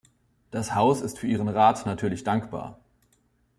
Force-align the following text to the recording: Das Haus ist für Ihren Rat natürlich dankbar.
Das 0.49 0.73
Haus 0.73 0.99
ist 1.01 1.19
für 1.19 1.27
Ihren 1.27 1.47
Rat 1.47 1.85
natürlich 1.85 2.23
dankbar. 2.23 2.79